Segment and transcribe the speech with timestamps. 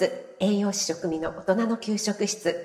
[0.00, 0.10] ス
[0.40, 2.56] 栄養士食味の大人の給食室。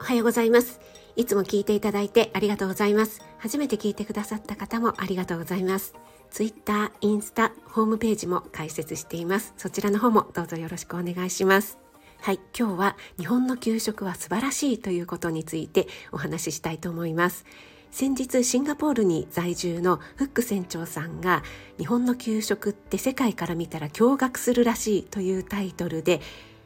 [0.00, 0.80] おはようございます。
[1.14, 3.20] いつも聞いていただいてありがとうございます。
[3.38, 5.94] 初めて聞いてくださった方もありがとうございます。
[6.30, 9.54] ツイッター、インスタ、ホームページも開設しています。
[9.56, 11.78] そちらの方もどうぞよろしくお願いします。
[12.20, 17.44] はい、今日は日本の給食は素晴らしいということについてお話ししたいと思います。
[17.90, 21.42] 先日シンガポールに在住のフック船長さんが
[21.76, 26.20] 日本の給食って世界から見たら驚愕するらしいというタイトルで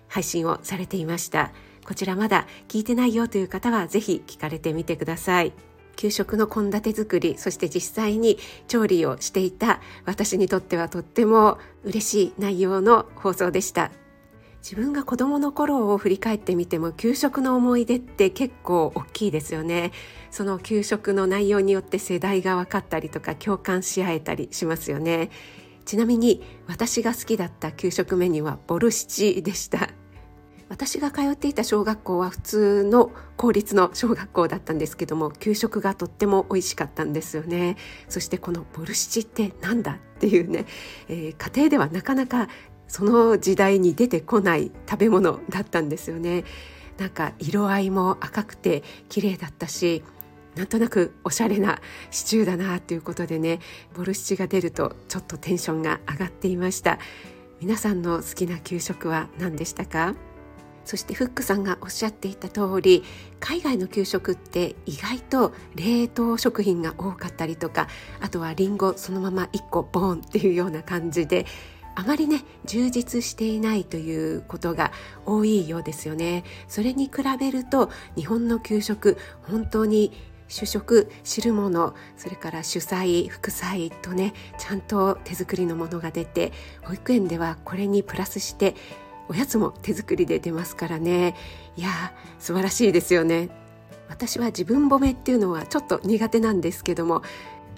[0.08, 1.52] 配信をされていました。
[1.84, 5.52] こちらまだ聞いてないよという方はぜひ聞かれてみてください。
[5.96, 8.38] 給食の献立作りそして実際に
[8.68, 13.90] 調理をしていた私にとってはとっても嬉しい内容の放送でした。
[14.64, 19.92] 自分が子供の頃を振り返ってみても給食の思い出って結構大きいですよね。
[20.30, 25.28] その給食の内容によって世代が分かったりとか共感し合えたりしますよね。
[25.84, 29.90] ちなみに私が好きだった給食メニューはボルシチでした。
[30.70, 37.76] 私が通っていた小学校は普通の公立の小学校だったんですけども給食がとっても美味しかったんですよね。
[38.08, 40.64] そしてこのボルシチってなんだっていうね、
[41.08, 42.48] えー、家庭ではなかなか
[42.94, 46.44] その時代に出てこない食べ物だったんですよね。
[46.96, 50.04] なんか色合いも赤くて綺麗だったし
[50.54, 51.80] なんとなくおしゃれな
[52.12, 53.58] シチューだなということでね
[53.96, 57.00] ボルシチが出るとちょっとテンションが上がっていました。
[57.60, 60.14] 皆さんの好きな給食は何でしたか？
[60.84, 63.02] そしてフックさんがおっしゃっていた通り
[63.40, 67.88] 海外の給食って意外と冷凍食品が多かったりとか
[68.20, 71.46] あとはリンゴそのまま1個ボーンっていうような感じで
[71.94, 74.92] あまりね充実していないということが
[75.26, 76.44] 多いようですよね。
[76.68, 80.12] それに比べると日本の給食本当に
[80.48, 86.52] 主食汁物それから主菜副菜とねちゃんと手作りのものが出て
[86.82, 88.74] 保育園ではこれにプラスして
[89.28, 91.34] おやつも手作りで出ますからね。
[91.76, 91.88] いや
[92.38, 93.48] 素晴らしいですよね。
[94.08, 97.22] 私は自分褒めっていうのはちょっと苦手なんですけども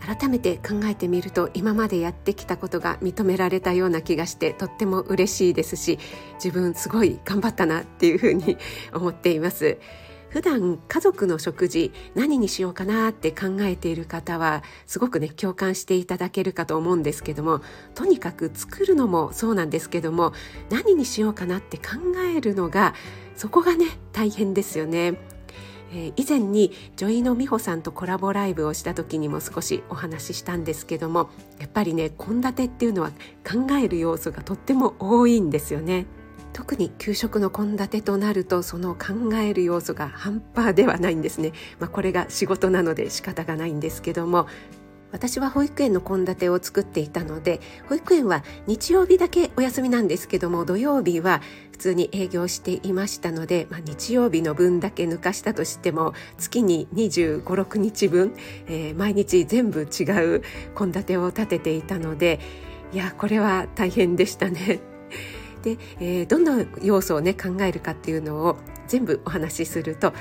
[0.00, 5.98] 改めて考えてみると今までやってきたことが認められたような気がしてとっても嬉しいですし
[6.34, 8.56] 自分すごい頑張ったなっていうふうに
[8.92, 9.78] 思っています。
[10.28, 17.62] 普段家族の食事何にしようかなって考えている方はすごくね共感していただけるかと思うんですけども
[17.94, 20.32] とにかく作るのもそうなんですけども
[20.68, 21.84] 何にしようかなって考
[22.34, 22.92] えるのが
[23.34, 25.35] そこがね大変ですよね。
[25.96, 36.04] えー、以前に女医の美穂さんとコラボライブをした時にも少しお話ししたんですけどもやっぱりね献立っていうのは考える要素がとっても多いんですよね。
[36.52, 44.46] 特に給食の献立となるとその考える要素が半端ではないんですね、まあ、これが仕事なので仕方がないんですけども
[45.16, 51.40] 私は保育園の献立を作っていたので保育園は日曜日だけお休みなんですけども土曜日は
[51.72, 58.34] 普通に営業していましたので、まあ、日曜日の分だけ抜かしたとしても月に2 5 6日分、
[58.66, 60.04] えー、毎日全部違
[60.36, 60.42] う
[60.76, 62.38] 献立を立てていたので
[62.92, 64.80] いやこれは大変でしたね。
[65.62, 68.56] で、えー、どんな要素をね考えるかっていうのを
[68.86, 70.12] 全部お話しすると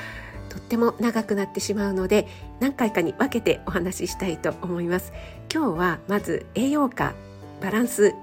[0.55, 2.27] とっても長くなってしまうので
[2.61, 5.11] 何回かに分けてお話ししたいと思います
[5.53, 7.13] 今日はまず栄養価
[7.61, 8.15] バランス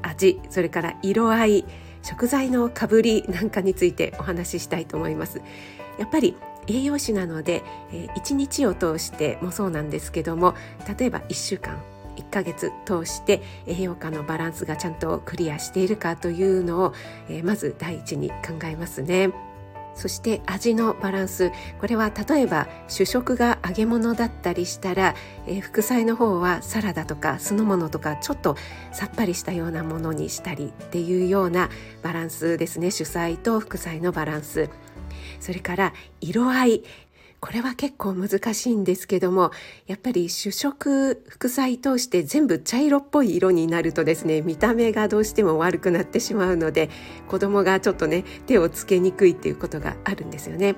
[0.00, 1.64] 味それから色合い
[2.02, 5.42] 食材のかぶりなんかについてお話ししたいと思います
[5.98, 6.36] やっぱり
[6.66, 7.62] 栄養士なので、
[7.92, 10.54] え、1日を通してもそうなんですけども
[10.98, 11.82] 例えば1週間
[12.16, 16.94] 1ヶ月通して栄養価のバランスがちゃんとクリアしているかというのを、
[17.28, 19.32] えー、まず第一に考えますね。
[19.94, 21.52] そして味のバランス。
[21.80, 25.14] これは例えば主食が揚げ物だったりしたら、
[25.46, 28.56] えー、副菜の方はサラダとか酢の物とかちょっと
[28.92, 31.70] さっぱりしたようなものにしたりっていうような
[32.02, 32.90] バランスですね。
[32.90, 34.68] 主菜と副菜のバランス。
[35.40, 36.82] それから色合い。
[37.44, 39.50] これは結構難しいんですけども
[39.86, 46.88] やっぱり主食副菜通して全部茶色っぽい色になるとですね見た目がどうしても悪くなってしまうので
[47.28, 50.74] 子供がちょっとね手をつけにくいっていうことがあるんですよね。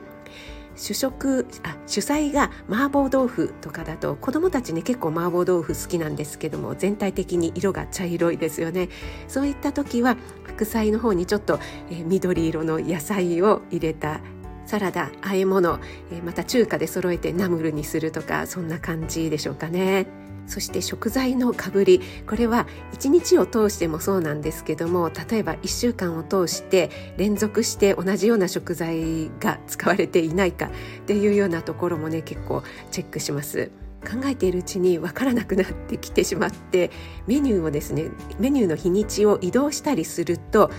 [0.75, 8.91] 主食あ主菜が麻婆豆腐とかだと子供たちね結構麻婆豆腐好きなんですけども全体的に色が茶色いですよね
[9.27, 11.59] そういった時は副菜の方にちょっと、
[11.91, 14.21] えー、緑色の野菜を入れた
[14.67, 15.79] サラダ和え物、
[16.13, 20.07] えまた中華で揃えてナムルにするとかそんな感じでしょうかね。
[20.47, 30.71] そして食材のかぶりこれは1日を通してもそうなんですけども例えば1週間を通して連続して同じような食材が使われていないかっ
[31.07, 33.71] ていうようなところもね結構チェックします。
[34.07, 36.93] 考えているうちに分からなくなってきてしまって
[37.27, 38.05] メニューをですね
[38.39, 40.71] メニューの日にちを移動したりすると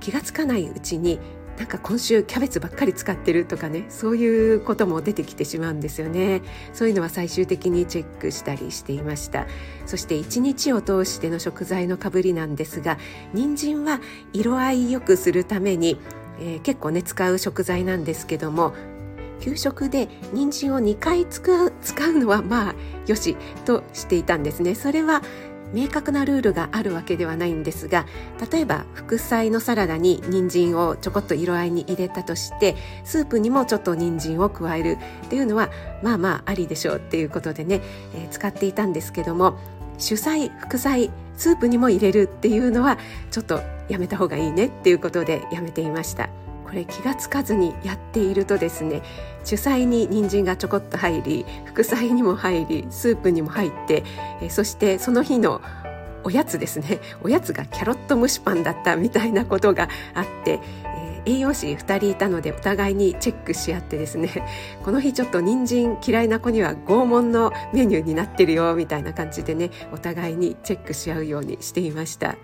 [0.00, 1.18] 気が付かないうちに
[1.58, 6.42] なんか今週キャベツばっかり使ってるとかねそういうことも出てきてしまうんですよね。
[6.72, 9.46] そういうのは最終的にチェックしたりしていました。
[9.86, 12.98] そして1日を通しての食材のかぶりなんですが
[13.32, 14.00] 人参は
[14.32, 15.98] 色合い良くするために、
[16.40, 18.74] えー、結構ね使う食材なんですけども
[19.40, 22.74] 給食で人参を2回使う使うのはまあ
[23.06, 24.74] よしとしていたんですね。
[24.74, 25.22] それは
[25.72, 28.06] 明確なルールがあるわけではないんですが
[28.50, 35.70] 例えば副菜のサラダに人参をちょこっと色合いに入れたとしてスープにもちょっと人参を加えるっていうのは
[36.02, 37.80] まあまあありでしょうっていうことでね、
[38.14, 39.58] えー、使っていたんですけども
[39.98, 42.98] 主菜副菜スープにも入れるっていうのは
[43.30, 46.45] ちょっとやめた方がいいねっていうことでやめていました。
[46.66, 49.02] これ気がつかずにやっているとですね
[49.44, 54.02] 主菜に人参がちょこっと入り副菜にも入りスープにも入って
[54.42, 55.60] えそしてその日の
[56.24, 64.44] おやつですねおやつがキャロット蒸しパンだったみたいなことがあって、えー、栄養士2人いたのでお互いにチェックし合ってですね
[64.82, 72.34] この日ちょっと人参嫌いな子には拷問のメニューになってるよみたいな感じでねお互いにチェックし合うようにしていました。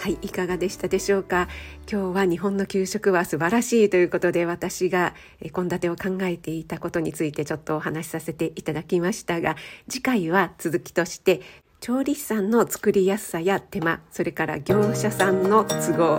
[0.00, 1.46] はいいかがでしたでしょうか？
[1.86, 5.12] 今日は日本の給食は素晴らしいということで私が
[5.42, 9.56] 献立を考えていたことについてちょっとお話しさせていただきましたが
[9.90, 11.42] 次回は続きとして
[11.80, 16.16] 調理師さんの作りやすさや手間それから業者さんの都合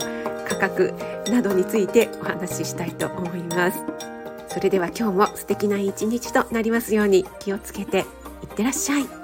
[0.47, 0.93] 価格
[1.31, 3.83] などについてお話ししたいと思います。
[4.47, 8.05] それでは今日も素敵な一日となりますように気をつけていっ
[8.55, 9.20] てらっしゃい。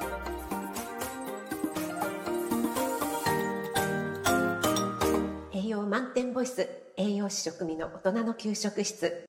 [7.29, 9.26] 師職務の大人の給食室。